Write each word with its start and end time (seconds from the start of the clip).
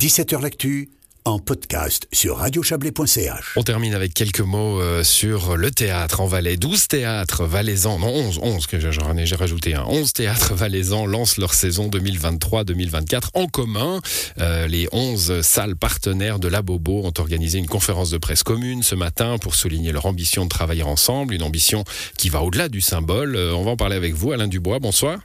17h 0.00 0.40
L'actu 0.40 0.88
en 1.26 1.38
podcast 1.38 2.08
sur 2.10 2.38
radiochablais.ch. 2.38 3.52
On 3.56 3.62
termine 3.62 3.92
avec 3.92 4.14
quelques 4.14 4.40
mots 4.40 4.80
euh, 4.80 5.04
sur 5.04 5.58
le 5.58 5.70
théâtre 5.70 6.22
en 6.22 6.26
Valais. 6.26 6.56
12 6.56 6.88
théâtres 6.88 7.44
valaisans, 7.44 7.98
non 7.98 8.08
11, 8.08 8.38
11 8.42 8.66
que 8.66 8.80
j'ai 8.80 9.36
rajouté 9.36 9.74
un. 9.74 9.84
11 9.84 10.10
théâtres 10.14 10.54
valaisans 10.54 11.04
lancent 11.04 11.36
leur 11.36 11.52
saison 11.52 11.90
2023-2024 11.90 13.24
en 13.34 13.46
commun. 13.46 14.00
Euh, 14.38 14.66
les 14.68 14.88
11 14.90 15.42
salles 15.42 15.76
partenaires 15.76 16.38
de 16.38 16.48
la 16.48 16.62
Bobo 16.62 17.04
ont 17.04 17.12
organisé 17.18 17.58
une 17.58 17.68
conférence 17.68 18.08
de 18.08 18.16
presse 18.16 18.42
commune 18.42 18.82
ce 18.82 18.94
matin 18.94 19.36
pour 19.36 19.54
souligner 19.54 19.92
leur 19.92 20.06
ambition 20.06 20.44
de 20.44 20.48
travailler 20.48 20.82
ensemble, 20.82 21.34
une 21.34 21.42
ambition 21.42 21.84
qui 22.16 22.30
va 22.30 22.40
au-delà 22.40 22.70
du 22.70 22.80
symbole. 22.80 23.36
Euh, 23.36 23.52
on 23.52 23.64
va 23.64 23.72
en 23.72 23.76
parler 23.76 23.96
avec 23.96 24.14
vous, 24.14 24.32
Alain 24.32 24.48
Dubois. 24.48 24.78
Bonsoir. 24.78 25.18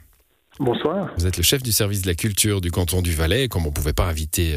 Bonsoir. 0.58 1.10
Vous 1.18 1.26
êtes 1.26 1.36
le 1.36 1.42
chef 1.42 1.62
du 1.62 1.70
service 1.70 2.00
de 2.00 2.06
la 2.06 2.14
culture 2.14 2.62
du 2.62 2.70
canton 2.70 3.02
du 3.02 3.12
Valais. 3.12 3.46
Comme 3.48 3.64
on 3.64 3.68
ne 3.68 3.74
pouvait 3.74 3.92
pas 3.92 4.06
inviter 4.06 4.56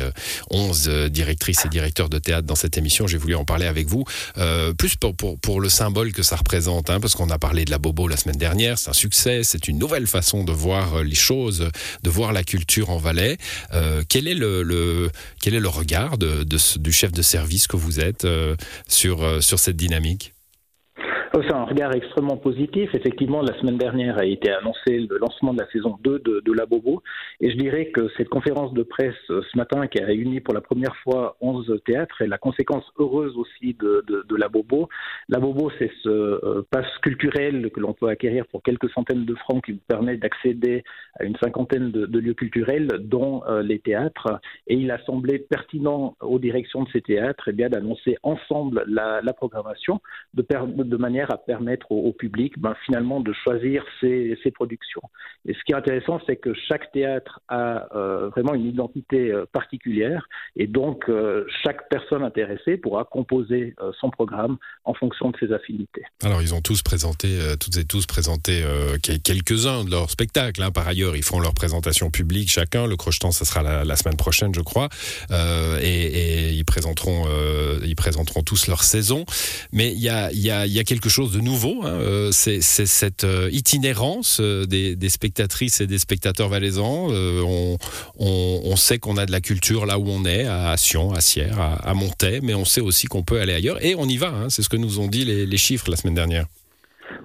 11 0.50 0.88
euh, 0.88 0.92
euh, 0.92 1.10
directrices 1.10 1.66
et 1.66 1.70
directeurs 1.70 2.10
de 2.10 2.20
théâtre 2.20 2.48
dans 2.48 2.56
cette 2.56 2.78
émission, 2.78 3.06
j'ai 3.06 3.18
voulu 3.18 3.36
en 3.36 3.44
parler 3.44 3.66
avec 3.66 3.88
vous. 3.88 4.06
Euh, 4.38 4.74
plus 4.74 4.96
pour, 4.96 5.14
pour, 5.38 5.60
le 5.60 5.68
symbole 5.68 6.14
que 6.14 6.24
ça 6.24 6.38
représente, 6.38 6.90
hein, 6.90 7.02
parce 7.02 7.16
qu'on 7.16 7.30
a 7.30 7.38
parlé 7.38 7.66
de 7.66 7.72
la 7.72 7.80
Bobo 7.80 8.08
la 8.08 8.16
semaine 8.16 8.38
dernière. 8.38 8.78
C'est 8.78 8.92
un 8.92 8.94
succès, 8.94 9.44
c'est 9.44 9.68
une 9.68 9.78
nouvelle 9.78 10.08
façon 10.08 10.46
de 10.46 10.54
voir 10.54 11.04
les 11.04 11.16
choses, 11.16 11.70
de 12.04 12.10
voir 12.10 12.32
la 12.32 12.44
culture 12.44 12.92
en 12.92 12.98
Valais. 12.98 13.38
Quel, 14.08 14.28
est 14.28 14.36
le, 14.36 15.12
quel 15.42 15.54
est 15.54 15.60
le 15.60 15.68
regard 15.68 16.18
du 16.18 16.92
chef 16.92 17.12
de 17.12 17.22
service 17.22 17.68
que 17.68 17.76
vous 17.76 18.00
êtes 18.00 18.26
sur, 18.88 19.44
sur 19.44 19.60
cette 19.60 19.76
dynamique? 19.76 20.34
C'est 21.44 21.54
un 21.54 21.66
regard 21.66 21.94
extrêmement 21.96 22.38
positif. 22.38 22.90
Effectivement, 22.94 23.42
la 23.42 23.58
semaine 23.60 23.78
dernière 23.78 24.18
a 24.18 24.26
été 24.26 24.52
annoncé 24.52 25.00
le 25.00 25.18
lancement 25.18 25.54
de 25.54 25.60
la 25.60 25.70
saison 25.70 25.98
2 26.04 26.20
de, 26.20 26.42
de 26.46 26.54
La 26.54 26.66
Bobo. 26.66 27.04
Et 27.40 27.52
je 27.52 27.58
dirais 27.58 27.88
que 27.88 28.10
cette 28.18 28.30
conférence 28.30 28.74
de 28.74 28.84
presse 28.84 29.16
euh, 29.30 29.42
ce 29.52 29.58
matin, 29.58 29.88
qui 29.88 30.02
a 30.02 30.06
réuni 30.06 30.40
pour 30.40 30.54
la 30.54 30.62
première 30.62 30.96
fois 30.98 31.38
11 31.42 31.82
théâtres, 31.86 32.22
est 32.22 32.28
la 32.28 32.38
conséquence 32.38 32.84
heureuse 32.98 33.38
aussi 33.38 33.76
de, 33.80 34.04
de, 34.08 34.26
de 34.28 34.36
La 34.36 34.50
Bobo. 34.50 34.90
La 35.28 35.40
Bobo, 35.40 35.72
c'est 35.78 35.92
ce 36.04 36.10
euh, 36.10 36.66
passe 36.72 36.90
culturel 37.02 37.70
que 37.72 37.80
l'on 37.80 37.94
peut 37.94 38.10
acquérir 38.10 38.46
pour 38.48 38.64
quelques 38.64 38.90
centaines 38.92 39.26
de 39.26 39.36
francs 39.36 39.64
qui 39.64 39.74
vous 39.74 39.82
permet 39.88 40.18
d'accéder 40.18 40.84
à 41.20 41.24
une 41.24 41.36
cinquantaine 41.38 41.92
de, 41.92 42.20
lieux 42.20 42.34
culturels, 42.34 42.88
dont 43.00 43.44
euh, 43.48 43.62
les 43.62 43.80
théâtres. 43.80 44.40
Et 44.68 44.76
il 44.76 44.90
a 44.92 45.04
semblé 45.06 45.40
pertinent 45.40 46.16
aux 46.22 46.40
directions 46.40 46.84
de 46.84 46.90
ces 46.92 47.02
théâtres 47.02 47.50
eh 47.50 47.70
d'annoncer 47.70 48.18
ensemble 48.24 48.84
la, 48.88 49.22
programmation 49.34 50.02
de 50.34 50.98
manière 50.98 51.29
à 51.30 51.38
permettre 51.38 51.92
au, 51.92 52.12
public 52.14 52.54
ben, 52.58 52.76
finalement 52.86 53.20
de 53.20 53.34
choisir 53.34 53.84
ses, 54.02 54.38
productions. 54.54 55.02
Et 55.46 55.54
ce 55.54 55.60
qui 55.66 55.72
est 55.72 55.76
intéressant, 55.76 56.20
c'est 56.26 56.36
que 56.36 56.54
chaque 56.68 56.92
théâtre 56.92 57.40
a 57.48 57.88
euh, 57.96 58.30
vraiment 58.30 58.56
une 58.56 58.66
identité 58.66 59.32
euh, 59.32 59.46
particulière 59.52 60.28
et 60.56 60.68
donc 60.68 61.06
euh, 61.08 61.46
chaque 61.64 61.88
personne 61.90 62.24
intéressée 62.24 62.78
pourra 62.78 63.06
composer 63.06 63.76
son 64.00 64.10
programme 64.10 64.58
en 64.84 64.94
fonction 64.94 65.30
de 65.30 65.38
ses 65.40 65.54
affinités. 65.54 66.04
Alors 66.24 66.42
ils 66.42 66.54
ont 66.54 66.62
tous 66.62 66.82
présenté, 66.82 67.40
toutes 67.60 67.78
et 67.78 67.86
tous 67.86 68.06
présenté 68.06 68.64
quelques-uns 69.24 69.84
de 69.84 69.92
leurs 69.92 70.10
spectacles. 70.10 70.62
Hein. 70.64 70.72
Par 70.72 70.88
ailleurs, 70.88 71.16
ils 71.16 71.24
font 71.24 71.40
leur 71.40 71.54
présentation 71.54 72.10
publique 72.10 72.50
chacun. 72.50 72.88
Le 72.88 72.96
crochetant, 72.96 73.32
ça 73.32 73.46
sera 73.46 73.84
la, 73.84 73.96
semaine 73.96 74.18
prochaine, 74.18 74.54
je 74.54 74.62
crois. 74.62 74.90
Et, 75.82 75.86
et, 75.86 76.50
ils 76.52 76.66
présenteront, 76.66 77.26
ils 77.84 77.96
présenteront 77.96 78.42
tous 78.42 78.68
leur 78.68 78.84
saison. 78.84 79.26
Mais 79.72 79.92
il 79.92 80.00
y 80.00 80.10
a, 80.10 80.32
y, 80.32 80.50
a, 80.50 80.66
y 80.66 80.80
a 80.80 80.84
quelque 80.84 81.09
chose 81.10 81.32
de 81.32 81.40
nouveau. 81.40 81.82
Hein. 81.84 81.90
Euh, 81.90 82.32
c'est 82.32 82.62
cette 82.62 83.24
euh, 83.24 83.50
itinérance 83.52 84.40
euh, 84.40 84.66
des, 84.66 85.10
spectatrices 85.10 85.82
et 85.82 85.88
des 85.88 86.00
spectateurs 86.00 86.50
valaisans. 86.50 87.10
On, 88.20 88.76
sait 88.76 89.00
qu'on 89.00 89.18
a 89.18 89.26
de 89.26 89.32
la 89.32 89.42
culture 89.42 89.86
là 89.86 90.00
où 90.00 90.08
on 90.08 90.24
est, 90.26 90.46
à 90.46 90.76
Sion, 90.78 91.14
à 91.14 91.22
Sierre, 91.22 91.60
à, 91.60 91.90
à 91.90 91.94
mais 92.42 92.54
on 92.54 92.66
sait 92.66 92.82
aussi 92.82 93.08
qu'on 93.08 93.24
peut 93.24 93.42
aller 93.42 93.54
ailleurs. 93.54 93.84
Et 93.84 93.96
on 93.96 94.08
y 94.08 94.18
va. 94.18 94.30
Hein. 94.30 94.50
C'est 94.50 94.62
ce 94.62 94.70
que 94.70 94.78
nous 94.78 95.00
ont 95.00 95.08
dit 95.08 95.26
les 95.26 95.58
chiffres 95.58 95.90
la 95.90 95.98
semaine 95.98 96.16
dernière. 96.16 96.46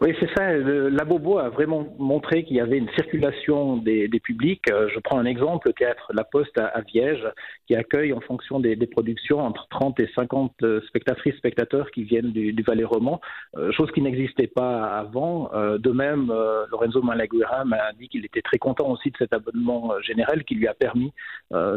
Oui, 0.05 0.14
c'est 0.20 0.28
ça. 0.36 0.52
La 0.52 1.04
Bobo 1.06 1.38
a 1.38 1.48
vraiment 1.48 1.87
montré 1.98 2.44
qu'il 2.44 2.56
y 2.56 2.60
avait 2.60 2.76
une 2.76 2.91
circulation 2.91 3.78
des, 3.78 4.06
des, 4.06 4.20
publics. 4.20 4.70
Euh, 4.70 4.87
je 4.92 5.00
prends 5.00 5.19
un 5.19 5.25
exemple, 5.25 5.69
le 5.69 5.72
théâtre 5.72 6.12
La 6.12 6.25
Poste 6.25 6.59
à, 6.59 6.66
à 6.66 6.82
Viège, 6.82 7.26
qui 7.66 7.75
accueille 7.75 8.12
en 8.12 8.20
fonction 8.20 8.60
des, 8.60 8.76
des, 8.76 8.87
productions 8.87 9.38
entre 9.38 9.66
30 9.70 9.98
et 10.00 10.10
50 10.15 10.56
euh, 10.62 10.82
spectatrices, 10.88 11.37
spectateurs 11.37 11.91
qui 11.91 12.04
viennent 12.04 12.32
du, 12.32 12.53
du 12.53 12.62
Valais 12.62 12.84
roman, 12.84 13.19
euh, 13.56 13.72
chose 13.72 13.91
qui 13.92 14.03
n'existait 14.03 14.47
pas 14.47 14.84
avant. 14.84 15.50
de 15.54 15.91
même, 15.91 16.26
Lorenzo 16.71 17.00
Malaguera 17.00 17.65
m'a 17.65 17.94
dit 17.98 18.09
qu'il 18.10 18.26
était 18.26 18.42
très 18.42 18.59
content 18.59 18.91
aussi 18.91 19.10
de 19.10 19.16
cet 19.16 19.32
abonnement 19.32 19.98
général 20.03 20.44
qui 20.44 20.54
lui 20.54 20.66
a 20.66 20.75
permis 20.75 21.15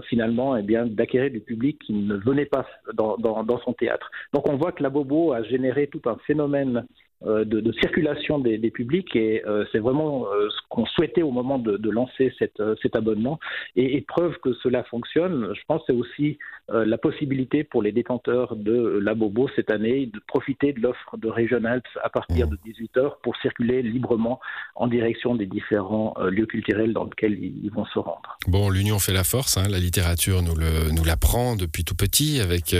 finalement 0.09 0.57
eh 0.57 0.63
bien 0.63 0.85
d'acquérir 0.85 1.31
du 1.31 1.39
public 1.39 1.79
qui 1.79 1.93
ne 1.93 2.15
venait 2.15 2.45
pas 2.45 2.65
dans, 2.93 3.15
dans, 3.15 3.45
dans 3.45 3.59
son 3.59 3.71
théâtre. 3.71 4.11
Donc 4.33 4.49
on 4.49 4.57
voit 4.57 4.73
que 4.73 4.83
La 4.83 4.89
Bobo 4.89 5.31
a 5.31 5.43
généré 5.43 5.87
tout 5.87 6.01
un 6.05 6.17
phénomène 6.27 6.85
de, 7.25 7.43
de, 7.43 7.71
circulation 7.73 8.39
des, 8.39 8.57
des 8.57 8.69
publics 8.69 9.15
et 9.15 9.43
euh, 9.45 9.65
c'est 9.71 9.79
vraiment 9.79 10.27
euh, 10.27 10.49
ce 10.49 10.57
qu'on 10.69 10.85
souhaitait 10.85 11.23
au 11.23 11.31
moment 11.31 11.57
de, 11.57 11.77
de 11.77 11.89
lancer 11.89 12.31
cette, 12.37 12.61
cet 12.81 12.95
abonnement. 12.95 13.39
Et, 13.75 13.97
et, 13.97 14.01
preuve 14.01 14.37
que 14.43 14.53
cela 14.63 14.83
fonctionne 14.83 15.51
je 15.53 15.61
pense 15.67 15.81
c'est 15.87 15.93
aussi 15.93 16.37
la 16.69 16.97
possibilité 16.97 17.63
pour 17.63 17.81
les 17.81 17.93
détenteurs 17.93 18.55
de 18.55 18.99
la 19.01 19.15
Bobo 19.15 19.47
cette 19.55 19.71
année 19.71 20.07
de 20.07 20.19
profiter 20.27 20.73
de 20.73 20.81
l'offre 20.81 21.17
de 21.17 21.29
Regionals 21.29 21.81
à 22.03 22.09
partir 22.09 22.47
de 22.47 22.57
18 22.65 22.97
heures 22.97 23.17
pour 23.23 23.37
circuler 23.37 23.81
librement 23.81 24.41
en 24.75 24.87
direction 24.87 25.35
des 25.35 25.45
différents 25.45 26.13
lieux 26.29 26.45
culturels 26.45 26.91
dans 26.91 27.05
lesquels 27.05 27.41
ils, 27.41 27.71
vont 27.71 27.85
se 27.85 27.99
rendre. 27.99 28.37
Bon 28.47 28.69
l'union 28.69 28.99
fait 28.99 29.13
la 29.13 29.23
force 29.23 29.57
hein, 29.57 29.67
la 29.69 29.79
littérature 29.79 30.41
nous 30.41 31.03
l'apprend 31.05 31.55
depuis 31.55 31.85
tout 31.85 31.95
petit 31.95 32.41
avec 32.41 32.75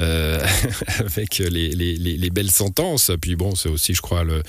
euh, 0.00 0.44
avec 0.98 1.38
les, 1.38 1.70
les, 1.70 1.96
les, 1.96 2.30
belles 2.30 2.50
sentences. 2.50 3.10
Puis 3.20 3.36
bon, 3.36 3.54
c'est 3.54 3.68
aussi, 3.68 3.94
je 3.94 4.00
crois, 4.00 4.24
le, 4.24 4.42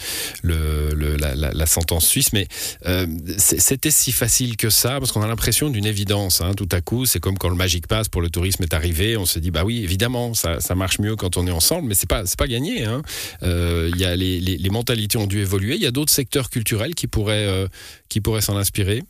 la, 1.18 1.66
sentence 1.66 2.08
suisse. 2.08 2.34
Mais 2.34 2.48
euh, 2.86 3.06
c'était 3.38 3.92
si 3.92 4.12
facile 4.12 4.58
que 4.58 4.70
ça, 4.70 5.00
parce 5.00 5.12
qu'on 5.12 5.22
a 5.22 5.28
l'impression 5.28 5.70
d'une 5.70 5.86
évidence. 5.86 6.42
Hein, 6.42 6.54
tout 6.56 6.70
à 6.72 6.82
coup, 6.82 7.06
c'est 7.06 7.20
comme 7.20 7.38
quand 7.38 7.50
le 7.50 7.56
Magic 7.56 7.88
Pass 7.88 8.08
pour 8.08 8.22
le 8.22 8.30
tourisme 8.30 8.64
est 8.64 8.74
arrivé. 8.74 9.18
On 9.18 9.26
se 9.26 9.40
dit, 9.40 9.52
bah 9.52 9.64
oui, 9.66 9.84
évidemment, 9.84 10.34
ça, 10.34 10.60
marche 10.76 11.00
mieux 11.00 11.16
quand 11.16 11.38
on 11.38 11.46
est 11.48 11.52
ensemble, 11.52 11.88
mais 11.88 11.96
c'est 11.96 12.10
pas, 12.10 12.24
pas 12.38 12.48
gagné. 12.48 12.86
Hein. 12.86 13.02
Euh, 13.44 13.92
y 13.98 14.06
a 14.06 14.16
les, 14.16 14.70
mentalités 14.72 15.18
ont 15.18 15.28
dû 15.28 15.40
évoluer. 15.40 15.76
Il 15.76 15.82
y 15.82 15.88
a 15.88 15.92
d'autres 15.92 16.14
secteurs 16.14 16.50
culturels 16.50 16.96
qui 16.96 17.08
pourraient, 17.08 17.68
qui 18.08 18.22
pourraient 18.22 18.42
s'en 18.42 18.56
inspirer. 18.56 19.04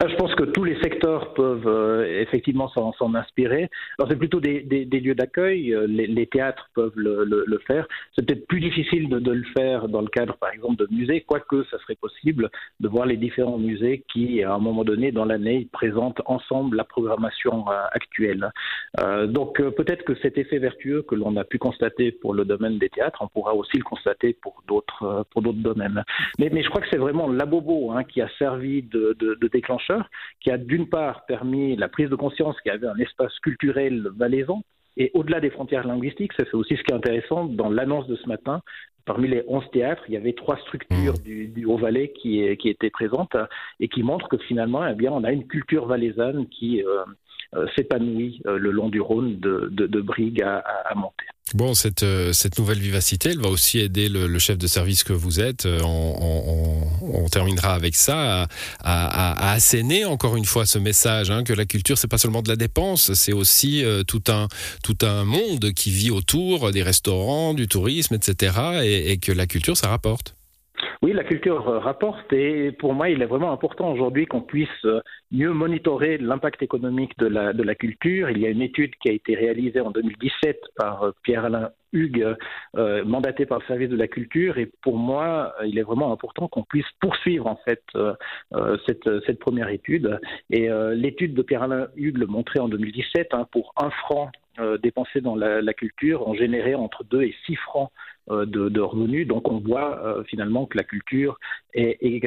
Ah, 0.00 0.06
je 0.06 0.14
pense 0.14 0.32
que 0.36 0.44
tous 0.44 0.62
les 0.62 0.80
secteurs 0.80 1.34
peuvent 1.34 1.66
euh, 1.66 2.22
effectivement 2.22 2.68
s'en 2.68 3.14
inspirer. 3.16 3.68
Alors 3.98 4.08
c'est 4.08 4.16
plutôt 4.16 4.38
des, 4.38 4.60
lieux 4.62 5.16
d'accueil. 5.16 5.74
Euh, 5.74 5.88
les, 5.88 6.26
théâtres 6.26 6.70
peuvent 6.76 6.92
le, 6.94 7.60
faire. 7.66 7.88
C'est 8.14 8.24
peut-être 8.24 8.46
plus 8.46 8.60
difficile 8.60 9.08
de, 9.08 9.32
le 9.32 9.42
faire 9.56 9.88
dans 9.88 10.00
le 10.00 10.06
cadre, 10.06 10.36
par 10.36 10.52
exemple, 10.52 10.76
de 10.76 10.86
musées, 10.92 11.22
quoique 11.22 11.64
ça 11.64 11.78
serait 11.80 11.96
possible 11.96 12.48
de 12.78 12.88
voir 12.88 13.06
les 13.06 13.16
différents 13.16 13.58
musées 13.58 14.04
qui, 14.12 14.40
à 14.44 14.54
un 14.54 14.58
moment 14.58 14.84
donné 14.84 15.10
dans 15.10 15.24
l'année, 15.24 15.66
présentent 15.72 16.22
ensemble 16.26 16.76
la 16.76 16.84
programmation 16.84 17.68
euh, 17.68 17.74
actuelle. 17.90 18.52
Euh, 19.00 19.26
donc 19.26 19.60
peut-être 19.60 20.04
que 20.04 20.14
cet 20.22 20.38
effet 20.38 20.58
vertueux 20.58 21.02
que 21.02 21.16
l'on 21.16 21.36
a 21.36 21.42
pu 21.42 21.58
constater 21.58 22.12
pour 22.12 22.34
le 22.34 22.44
domaine 22.44 22.78
des 22.78 22.88
théâtres, 22.88 23.18
on 23.20 23.26
pourra 23.26 23.52
aussi 23.52 23.76
le 23.76 23.84
constater 23.84 24.32
pour 24.32 24.62
d'autres 24.68 25.26
domaines. 25.34 26.04
Mais, 26.38 26.50
mais 26.52 26.62
je 26.62 26.68
crois 26.68 26.82
que 26.82 26.88
c'est 26.88 26.98
vraiment 26.98 27.26
la 27.26 27.46
Bobo 27.46 27.90
hein, 27.90 28.04
qui 28.04 28.20
a 28.20 28.28
servi 28.38 28.82
de, 28.82 29.16
de, 29.18 29.36
de 29.40 29.48
déclencheur 29.48 29.87
qui 30.40 30.50
a 30.50 30.58
d'une 30.58 30.88
part 30.88 31.26
permis 31.26 31.76
la 31.76 31.88
prise 31.88 32.10
de 32.10 32.16
conscience 32.16 32.60
qu'il 32.60 32.72
y 32.72 32.74
avait 32.74 32.86
un 32.86 32.98
espace 32.98 33.36
culturel 33.40 34.08
valaisan, 34.16 34.62
et 34.96 35.10
au-delà 35.14 35.40
des 35.40 35.50
frontières 35.50 35.86
linguistiques, 35.86 36.32
ça 36.32 36.44
c'est 36.44 36.56
aussi 36.56 36.76
ce 36.76 36.82
qui 36.82 36.92
est 36.92 36.96
intéressant, 36.96 37.44
dans 37.44 37.70
l'annonce 37.70 38.08
de 38.08 38.16
ce 38.16 38.28
matin, 38.28 38.62
parmi 39.06 39.28
les 39.28 39.42
11 39.46 39.64
théâtres, 39.72 40.02
il 40.08 40.14
y 40.14 40.16
avait 40.16 40.34
trois 40.34 40.58
structures 40.58 41.14
mmh. 41.14 41.22
du, 41.22 41.48
du 41.48 41.64
Haut-Valais 41.64 42.12
qui, 42.12 42.56
qui, 42.58 42.68
étaient 42.68 42.90
présentes 42.90 43.36
et 43.80 43.88
qui 43.88 44.02
montrent 44.02 44.28
que 44.28 44.36
finalement, 44.36 44.86
eh 44.86 44.94
bien, 44.94 45.12
on 45.12 45.24
a 45.24 45.32
une 45.32 45.46
culture 45.46 45.86
valaisanne 45.86 46.46
qui 46.48 46.84
euh, 46.84 47.04
s'épanouit 47.74 48.42
euh, 48.46 48.58
le 48.58 48.70
long 48.70 48.88
du 48.88 49.00
Rhône 49.00 49.38
de, 49.40 49.68
de, 49.72 49.86
de 49.86 50.00
Brigue 50.00 50.42
à, 50.42 50.58
à, 50.58 50.94
Monté. 50.94 51.24
Bon, 51.54 51.72
cette, 51.72 52.02
euh, 52.02 52.34
cette 52.34 52.58
nouvelle 52.58 52.78
vivacité, 52.78 53.30
elle 53.30 53.40
va 53.40 53.48
aussi 53.48 53.78
aider 53.78 54.10
le, 54.10 54.38
chef 54.38 54.58
de 54.58 54.66
service 54.66 55.02
que 55.02 55.14
vous 55.14 55.40
êtes. 55.40 55.66
On, 55.82 57.26
terminera 57.30 57.74
avec 57.74 57.94
ça, 57.94 58.42
à, 58.42 58.46
à, 58.80 59.52
asséner 59.52 60.04
encore 60.04 60.36
une 60.36 60.44
fois 60.44 60.66
ce 60.66 60.78
message 60.78 61.30
hein, 61.30 61.44
que 61.44 61.52
la 61.52 61.66
culture, 61.66 61.96
c'est 61.98 62.08
pas 62.08 62.18
seulement 62.18 62.42
de 62.42 62.48
la 62.48 62.56
dépense, 62.56 63.12
c'est 63.12 63.34
aussi 63.34 63.84
euh, 63.84 64.02
tout 64.02 64.22
un 64.28 64.48
tout 64.82 64.96
un 65.02 65.24
monde 65.24 65.72
qui 65.72 65.90
vit 65.90 66.10
autour 66.10 66.70
des 66.70 66.82
restaurants, 66.82 67.54
du 67.54 67.68
tourisme, 67.68 68.14
etc. 68.14 68.80
Et, 68.82 69.12
et 69.12 69.18
que 69.18 69.32
la 69.32 69.46
culture, 69.46 69.76
ça 69.76 69.88
rapporte. 69.88 70.37
Oui, 71.02 71.12
la 71.12 71.22
culture 71.22 71.64
rapporte 71.64 72.32
et 72.32 72.72
pour 72.72 72.92
moi, 72.92 73.08
il 73.08 73.22
est 73.22 73.26
vraiment 73.26 73.52
important 73.52 73.92
aujourd'hui 73.92 74.26
qu'on 74.26 74.40
puisse 74.40 74.86
mieux 75.30 75.52
monitorer 75.52 76.18
l'impact 76.18 76.62
économique 76.62 77.16
de 77.18 77.26
la, 77.26 77.52
de 77.52 77.62
la 77.62 77.76
culture. 77.76 78.30
Il 78.30 78.38
y 78.38 78.46
a 78.46 78.50
une 78.50 78.62
étude 78.62 78.94
qui 78.96 79.08
a 79.08 79.12
été 79.12 79.36
réalisée 79.36 79.80
en 79.80 79.92
2017 79.92 80.60
par 80.76 81.12
Pierre-Alain 81.22 81.70
Hugues, 81.92 82.36
euh, 82.76 83.04
mandaté 83.04 83.46
par 83.46 83.58
le 83.60 83.64
service 83.66 83.88
de 83.88 83.96
la 83.96 84.08
culture. 84.08 84.58
Et 84.58 84.70
pour 84.82 84.96
moi, 84.96 85.54
il 85.64 85.78
est 85.78 85.82
vraiment 85.82 86.12
important 86.12 86.48
qu'on 86.48 86.64
puisse 86.64 86.86
poursuivre 87.00 87.46
en 87.46 87.56
fait 87.64 87.82
euh, 87.96 88.14
euh, 88.54 88.76
cette, 88.86 89.08
cette, 89.26 89.38
première 89.38 89.68
étude. 89.68 90.20
Et 90.50 90.68
l'étude 90.94 91.34
de 91.34 91.42
Pierre-Alain 91.42 91.88
Hugues 91.96 92.18
le 92.18 92.26
montrait 92.26 92.60
en 92.60 92.68
2017. 92.68 93.28
Hein, 93.32 93.46
pour 93.52 93.72
un 93.80 93.90
franc 93.90 94.30
dépensé 94.82 95.20
dans 95.20 95.36
la, 95.36 95.72
culture, 95.72 96.26
on 96.26 96.34
générait 96.34 96.74
entre 96.74 97.04
2 97.04 97.22
et 97.22 97.34
6 97.46 97.54
francs 97.56 97.92
de, 98.28 98.80
revenus. 98.80 99.26
Donc 99.26 99.48
on 99.48 99.58
voit 99.58 100.24
finalement 100.26 100.66
que 100.66 100.76
la 100.76 100.82
culture 100.82 101.38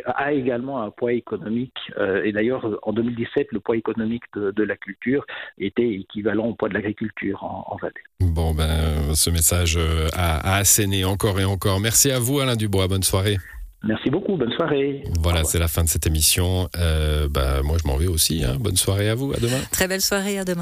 a 0.05 0.31
également 0.31 0.81
un 0.81 0.91
poids 0.91 1.11
économique. 1.11 1.77
et 2.23 2.31
d'ailleurs, 2.31 2.79
en 2.83 2.93
2017, 2.93 3.49
le 3.51 3.59
poids 3.59 3.75
économique 3.75 4.23
de, 4.33 4.51
de, 4.51 4.63
la 4.63 4.77
culture 4.77 5.25
était 5.57 5.89
équivalent 5.89 6.45
au 6.47 6.53
poids 6.53 6.69
de 6.69 6.73
l'agriculture 6.73 7.43
en, 7.43 7.65
en 7.67 7.75
Valais. 7.75 8.03
Bon, 8.21 8.53
ben, 8.53 9.13
ce 9.13 9.29
message 9.29 9.50
a, 9.53 10.37
a 10.37 10.55
asséné 10.57 11.05
encore 11.05 11.39
et 11.39 11.45
encore. 11.45 11.79
Merci 11.79 12.11
à 12.11 12.19
vous, 12.19 12.39
Alain 12.39 12.55
Dubois. 12.55 12.87
Bonne 12.87 13.03
soirée. 13.03 13.37
Merci 13.83 14.11
beaucoup, 14.11 14.37
bonne 14.37 14.51
soirée. 14.53 15.03
Voilà, 15.21 15.43
c'est 15.43 15.57
la 15.57 15.67
fin 15.67 15.83
de 15.83 15.89
cette 15.89 16.05
émission. 16.05 16.69
Euh, 16.77 17.27
bah, 17.27 17.63
moi, 17.63 17.77
je 17.81 17.87
m'en 17.87 17.97
vais 17.97 18.05
aussi. 18.05 18.43
Hein. 18.43 18.57
Bonne 18.59 18.77
soirée 18.77 19.09
à 19.09 19.15
vous, 19.15 19.33
à 19.33 19.37
demain. 19.37 19.57
Très 19.71 19.87
belle 19.87 20.01
soirée, 20.01 20.37
à 20.37 20.45
demain. 20.45 20.59